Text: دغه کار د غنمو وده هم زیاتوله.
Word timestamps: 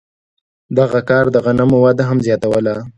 دغه 0.77 0.99
کار 1.09 1.25
د 1.31 1.37
غنمو 1.45 1.77
وده 1.85 2.03
هم 2.09 2.17
زیاتوله. 2.25 2.75